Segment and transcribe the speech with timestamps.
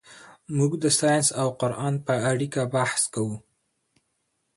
[0.57, 3.35] موږ د ساینس او قرآن په اړیکه بحث کوو.